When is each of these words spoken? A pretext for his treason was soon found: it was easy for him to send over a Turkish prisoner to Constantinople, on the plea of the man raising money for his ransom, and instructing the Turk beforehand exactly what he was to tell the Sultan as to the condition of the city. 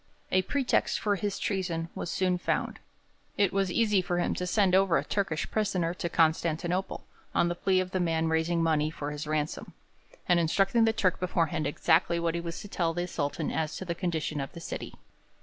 A 0.31 0.41
pretext 0.41 0.97
for 0.99 1.15
his 1.15 1.37
treason 1.37 1.89
was 1.93 2.09
soon 2.09 2.39
found: 2.39 2.79
it 3.37 3.53
was 3.53 3.71
easy 3.71 4.01
for 4.01 4.17
him 4.17 4.33
to 4.33 4.47
send 4.47 4.73
over 4.73 4.97
a 4.97 5.03
Turkish 5.03 5.51
prisoner 5.51 5.93
to 5.93 6.09
Constantinople, 6.09 7.05
on 7.35 7.49
the 7.49 7.53
plea 7.53 7.79
of 7.79 7.91
the 7.91 7.99
man 7.99 8.27
raising 8.27 8.63
money 8.63 8.89
for 8.89 9.11
his 9.11 9.27
ransom, 9.27 9.73
and 10.27 10.39
instructing 10.39 10.85
the 10.85 10.91
Turk 10.93 11.19
beforehand 11.19 11.67
exactly 11.67 12.19
what 12.19 12.33
he 12.33 12.41
was 12.41 12.59
to 12.61 12.67
tell 12.67 12.95
the 12.95 13.05
Sultan 13.07 13.51
as 13.51 13.77
to 13.77 13.85
the 13.85 13.93
condition 13.93 14.41
of 14.41 14.53
the 14.53 14.59
city. 14.59 14.95